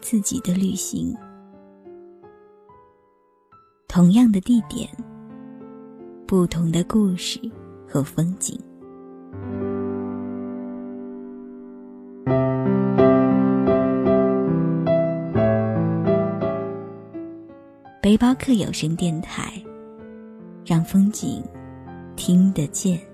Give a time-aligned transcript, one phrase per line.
[0.00, 1.14] 自己的旅行，
[3.86, 4.88] 同样的地点，
[6.26, 7.38] 不同的故事
[7.86, 8.58] 和风景。
[18.02, 19.52] 背包客有声电台，
[20.64, 21.42] 让风景
[22.16, 23.09] 听得见。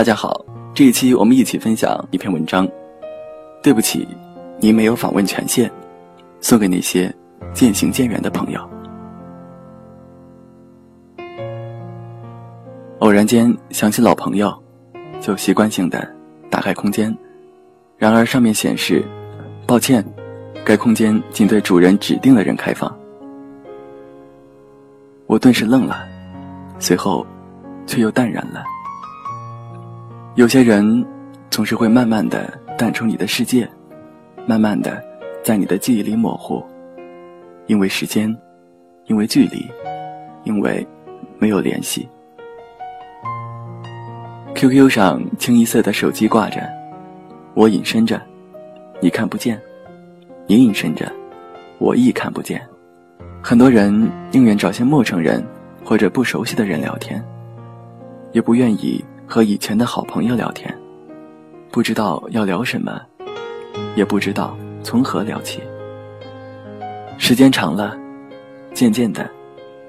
[0.00, 2.66] 大家好，这一期我们一起分享一篇文章。
[3.62, 4.08] 对不起，
[4.58, 5.70] 您没有访问权限，
[6.40, 7.14] 送给那些
[7.52, 8.70] 渐行渐远的朋友。
[13.00, 14.50] 偶然间想起老朋友，
[15.20, 16.10] 就习惯性的
[16.48, 17.14] 打开空间，
[17.98, 19.04] 然而上面显示：
[19.66, 20.02] 抱歉，
[20.64, 22.90] 该空间仅对主人指定的人开放。
[25.26, 26.08] 我顿时愣了，
[26.78, 27.26] 随后
[27.86, 28.64] 却又淡然了。
[30.36, 31.04] 有些人
[31.50, 33.68] 总是会慢慢的淡出你的世界，
[34.46, 35.02] 慢慢的
[35.42, 36.64] 在你的记忆里模糊，
[37.66, 38.34] 因为时间，
[39.06, 39.66] 因为距离，
[40.44, 40.86] 因为
[41.36, 42.08] 没有联系。
[44.54, 46.62] QQ 上清一色的手机挂着，
[47.54, 48.20] 我隐身着，
[49.00, 49.56] 你看不见；
[50.46, 51.10] 你隐身着，
[51.78, 52.62] 我亦看不见。
[53.42, 53.92] 很多人
[54.30, 55.44] 宁愿找些陌生人
[55.84, 57.20] 或者不熟悉的人聊天，
[58.30, 59.04] 也不愿意。
[59.30, 60.76] 和以前的好朋友聊天，
[61.70, 63.00] 不知道要聊什么，
[63.94, 65.60] 也不知道从何聊起。
[67.16, 67.96] 时间长了，
[68.74, 69.30] 渐渐的，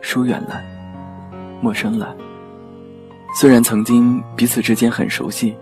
[0.00, 0.60] 疏远了，
[1.60, 2.16] 陌生了。
[3.32, 5.56] 虽然曾经彼此之间很熟悉，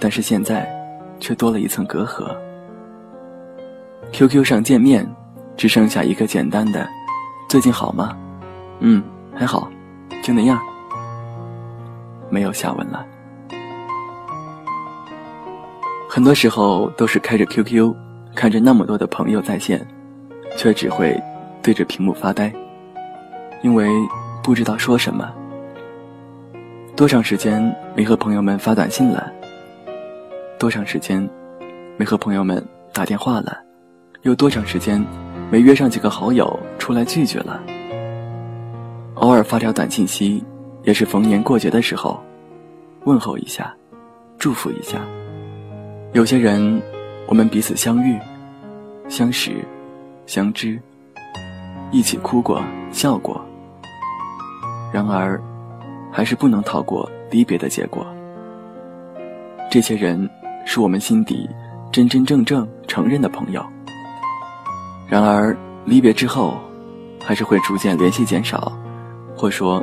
[0.00, 0.68] 但是现在，
[1.20, 2.34] 却多了一层隔阂。
[4.10, 5.08] QQ 上见面，
[5.56, 6.84] 只剩下一个简单的
[7.48, 8.16] “最近好吗
[8.80, 9.00] ？”“嗯，
[9.32, 9.70] 还好，
[10.20, 10.60] 就那样。”
[12.36, 13.02] 没有下文了。
[16.06, 17.94] 很多时候都是开着 QQ，
[18.34, 19.80] 看着那么多的朋友在线，
[20.54, 21.18] 却只会
[21.62, 22.52] 对着屏幕发呆，
[23.62, 23.88] 因为
[24.42, 25.32] 不知道说什么。
[26.94, 29.32] 多长时间没和朋友们发短信了？
[30.58, 31.26] 多长时间
[31.96, 33.56] 没和朋友们打电话了？
[34.24, 35.02] 有多长时间
[35.50, 37.58] 没约上几个好友出来聚聚了？
[39.14, 40.44] 偶尔发条短信息。
[40.86, 42.22] 也是逢年过节的时候，
[43.06, 43.72] 问候一下，
[44.36, 45.00] 祝福一下。
[46.12, 46.82] 有些人，
[47.28, 48.18] 我们彼此相遇、
[49.08, 49.64] 相识、
[50.26, 50.76] 相知，
[51.92, 53.40] 一起哭过、笑过，
[54.92, 55.40] 然而，
[56.10, 58.04] 还是不能逃过离别的结果。
[59.70, 60.28] 这些人
[60.64, 61.48] 是我们心底
[61.92, 63.64] 真真正正承认的朋友，
[65.08, 66.58] 然而离别之后，
[67.24, 68.72] 还是会逐渐联系减少，
[69.36, 69.80] 或说。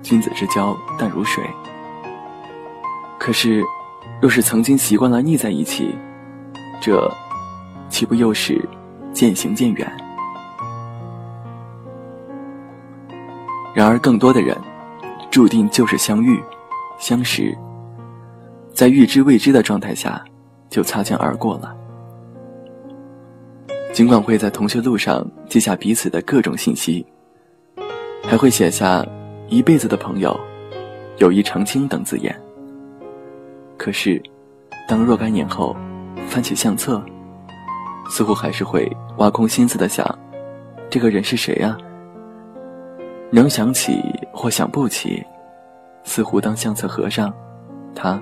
[0.00, 1.42] 君子之交淡如水。
[3.28, 3.62] 可是，
[4.22, 5.94] 若是曾经习惯了腻在一起，
[6.80, 7.06] 这
[7.90, 8.66] 岂不又是
[9.12, 9.86] 渐行渐远？
[13.74, 14.56] 然而，更多的人
[15.30, 16.42] 注定就是相遇、
[16.98, 17.54] 相识，
[18.72, 20.24] 在预知未知的状态下
[20.70, 21.76] 就擦肩而过了。
[23.92, 27.04] 尽管会在同学录上记下彼此的各种信息，
[28.24, 29.04] 还会写下。
[29.50, 30.38] 一辈子的朋友，
[31.18, 32.34] 友谊长青等字眼。
[33.78, 34.20] 可是，
[34.86, 35.74] 当若干年后
[36.26, 37.02] 翻起相册，
[38.10, 40.04] 似乎还是会挖空心思的想，
[40.90, 41.78] 这个人是谁呀？
[43.30, 44.02] 能想起
[44.32, 45.24] 或想不起，
[46.02, 47.32] 似乎当相册合上，
[47.94, 48.20] 他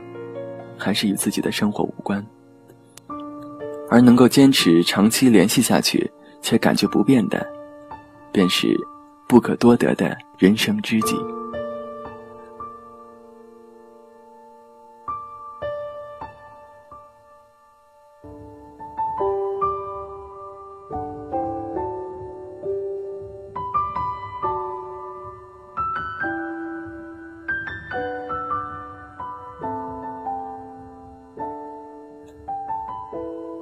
[0.76, 2.25] 还是与自己的生活无关。
[3.88, 6.09] 而能够坚持长期联系下去
[6.43, 7.44] 且感觉不变的，
[8.31, 8.76] 便是。
[9.29, 11.17] 不可多得的人生知己。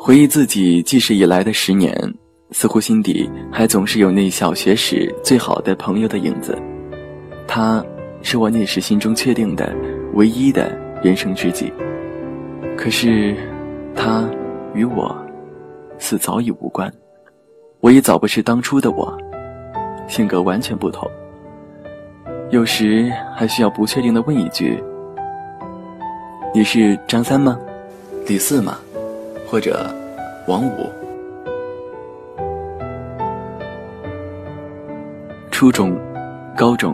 [0.07, 1.91] 回忆自己记事以来的十年。
[2.51, 6.59] 似乎心底还总是有那小学时最好的朋友的影子，
[7.49, 7.83] 他
[8.21, 9.75] 是我那时心中确定的
[10.13, 11.73] 唯一的人生知己。
[12.77, 13.35] 可是，
[13.97, 14.29] 他
[14.75, 15.17] 与我，
[15.99, 16.93] 似早已无关。
[17.81, 19.17] 我也早不是当初的我，
[20.07, 21.11] 性格完全不同。
[22.51, 24.79] 有时还需要不确定的问一句
[26.55, 27.59] ：“你是张三吗？
[28.27, 28.79] 李四吗？
[29.55, 29.89] 或者
[30.49, 30.91] 王五？”
[35.53, 35.97] 初中、
[36.57, 36.93] 高中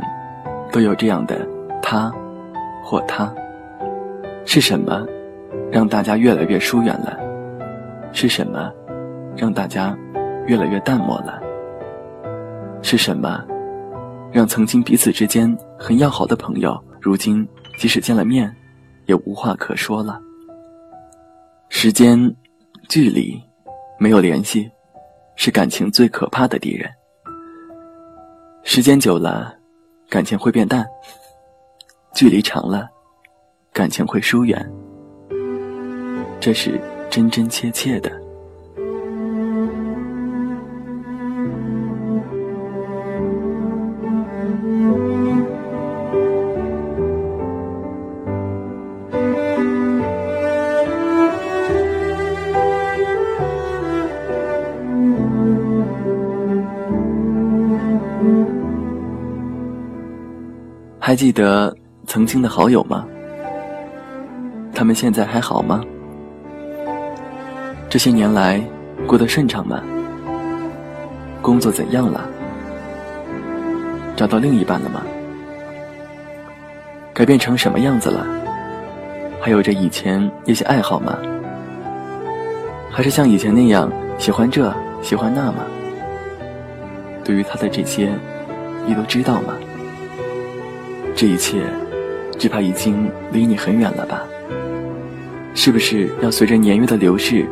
[0.71, 1.49] 都有这样的
[1.81, 2.13] 他
[2.85, 3.35] 或他，
[4.45, 5.07] 是什么
[5.73, 7.19] 让大家越来越疏远了？
[8.13, 8.71] 是什么
[9.35, 9.97] 让大家
[10.47, 11.41] 越来越淡漠了？
[12.83, 13.43] 是什么
[14.31, 17.49] 让曾经彼此之间很要好的朋友，如今
[17.79, 18.55] 即使见了面，
[19.07, 20.21] 也无话可说了？
[21.71, 22.19] 时间、
[22.91, 23.41] 距离、
[24.01, 24.69] 没有联系，
[25.37, 26.91] 是感情最可怕的敌人。
[28.65, 29.55] 时间久了，
[30.09, 30.83] 感情会变淡；
[32.13, 32.89] 距离长了，
[33.73, 34.69] 感情会疏远。
[36.41, 38.11] 这是真真切切的。
[61.11, 61.77] 还记得
[62.07, 63.05] 曾经的好友吗？
[64.73, 65.83] 他们现在还好吗？
[67.89, 68.63] 这些年来
[69.09, 69.83] 过得顺畅吗？
[71.43, 72.21] 工作怎样了？
[74.15, 75.03] 找到另一半了吗？
[77.13, 78.25] 改变成什么样子了？
[79.41, 81.19] 还有着以前那些爱好吗？
[82.89, 84.73] 还是像以前那样喜欢这
[85.03, 85.65] 喜欢那吗？
[87.25, 88.13] 对于他的这些，
[88.87, 89.55] 你都知道吗？
[91.21, 91.63] 这一切，
[92.39, 94.23] 只怕已经离你很远了吧？
[95.55, 97.45] 是不是要随着年月的流逝，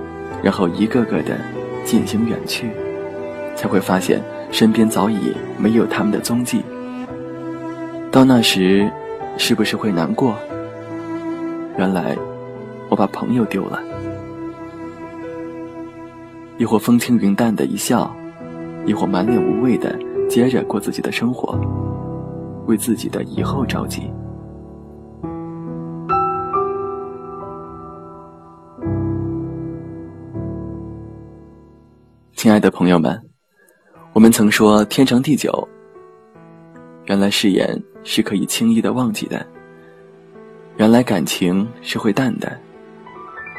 [0.43, 1.37] 然后一个个的
[1.85, 2.71] 渐行远去，
[3.55, 6.63] 才会发现身边早已没有他们的踪迹？
[8.11, 8.91] 到那时，
[9.37, 10.35] 是不是会难过？
[11.77, 12.17] 原来
[12.89, 13.83] 我把朋友丢了，
[16.57, 18.17] 亦或风轻云淡的一笑，
[18.87, 19.95] 亦或满脸无畏的
[20.27, 21.61] 接着过自己的生活。
[22.69, 24.03] 为自己的以后着急，
[32.35, 33.19] 亲爱的朋友们，
[34.13, 35.67] 我们曾说天长地久，
[37.07, 39.47] 原来誓言是可以轻易的忘记的，
[40.77, 42.55] 原来感情是会淡的，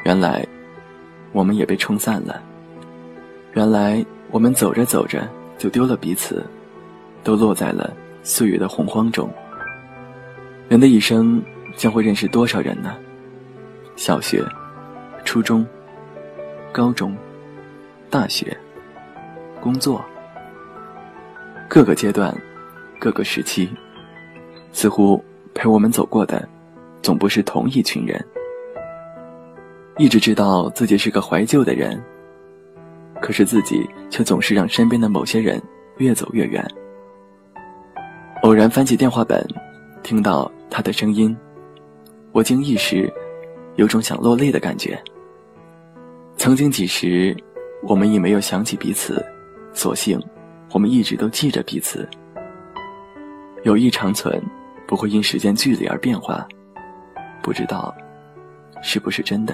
[0.06, 0.45] 原来
[1.31, 2.39] 我们也被冲散了，
[3.53, 5.27] 原来我们走着走着
[5.57, 6.45] 就丢了彼此，
[7.23, 7.91] 都落在了。
[8.24, 9.30] 岁月的洪荒中，
[10.68, 11.42] 人的一生
[11.75, 12.95] 将会认识多少人呢？
[13.95, 14.44] 小学、
[15.25, 15.66] 初中、
[16.71, 17.16] 高中、
[18.10, 18.56] 大学、
[19.60, 20.04] 工作，
[21.68, 22.36] 各个阶段、
[23.00, 23.69] 各个时期，
[24.71, 25.24] 似乎
[25.54, 26.48] 陪我们走过的，
[27.01, 28.24] 总不是同一群人。
[29.98, 32.02] 一直知道自己是个怀旧的人，
[33.21, 35.61] 可是自己却总是让身边的某些人
[35.97, 36.66] 越走越远。
[38.44, 39.46] 偶然翻起电话本，
[40.02, 41.36] 听到他的声音，
[42.31, 43.12] 我竟一时
[43.76, 44.98] 有种想落泪的感觉。
[46.38, 47.36] 曾经几时，
[47.84, 49.22] 我们亦没有想起彼此，
[49.74, 50.18] 所幸
[50.72, 52.08] 我们一直都记着彼此。
[53.64, 54.42] 友谊长存，
[54.88, 56.48] 不会因时间距离而变化，
[57.44, 57.94] 不知道
[58.81, 59.54] 是不是真的。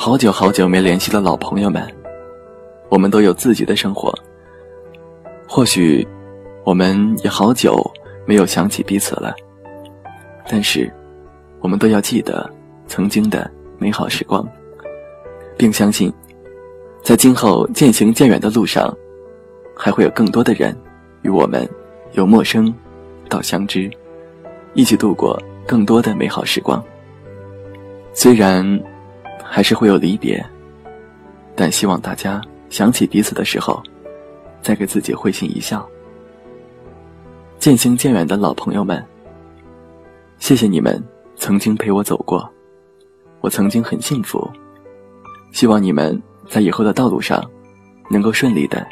[0.00, 1.84] 好久好久没联系的老朋友们，
[2.88, 4.16] 我们都有自己的生活。
[5.48, 6.06] 或许，
[6.62, 7.84] 我们也好久
[8.24, 9.34] 没有想起彼此了。
[10.48, 10.88] 但是，
[11.58, 12.48] 我们都要记得
[12.86, 14.48] 曾经的美好时光，
[15.56, 16.12] 并相信，
[17.02, 18.96] 在今后渐行渐远的路上，
[19.76, 20.74] 还会有更多的人
[21.22, 21.68] 与我们
[22.12, 22.72] 由陌生
[23.28, 23.90] 到相知，
[24.74, 25.36] 一起度过
[25.66, 26.80] 更多的美好时光。
[28.14, 28.80] 虽然。
[29.44, 30.44] 还是会有离别，
[31.54, 32.40] 但希望大家
[32.70, 33.82] 想起彼此的时候，
[34.62, 35.86] 再给自己会心一笑。
[37.58, 39.04] 渐行渐远的老朋友们，
[40.38, 41.02] 谢谢你们
[41.36, 42.48] 曾经陪我走过，
[43.40, 44.48] 我曾经很幸福。
[45.52, 47.42] 希望你们在以后的道路上，
[48.10, 48.86] 能够顺利的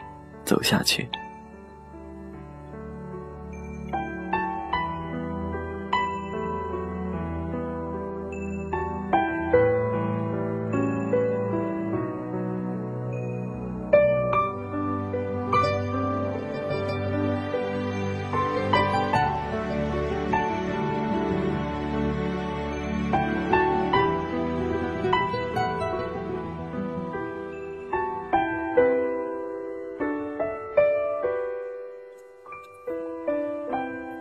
[0.44, 1.08] 走下去。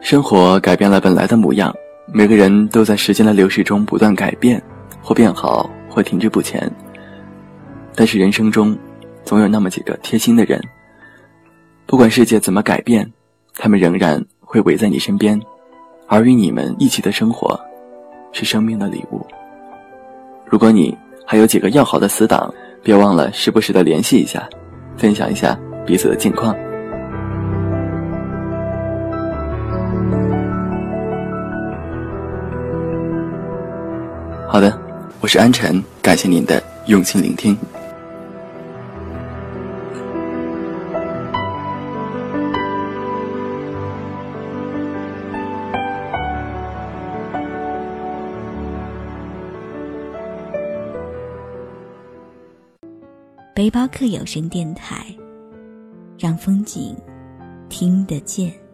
[0.06, 1.74] 生活改变了本来的模样，
[2.14, 4.62] 每个人都在时间的流逝中不断改变，
[5.02, 6.72] 或变好，或停滞不前。
[7.96, 8.78] 但是人生中，
[9.24, 10.62] 总有那么几个贴心的人，
[11.88, 13.12] 不管世界怎么改变，
[13.56, 15.42] 他们仍然会围在你身边，
[16.06, 17.60] 而与你们一起的生活，
[18.32, 19.26] 是生命的礼物。
[20.46, 20.96] 如果你
[21.26, 24.48] 还有几个要好的死党，别忘了时不时的联系一下，
[24.96, 26.56] 分享一下彼此的近况。
[34.48, 34.80] 好的，
[35.20, 37.58] 我是安晨，感谢您的用心聆听。
[53.54, 55.06] 背包客有声电台，
[56.18, 56.96] 让风景
[57.68, 58.65] 听得见。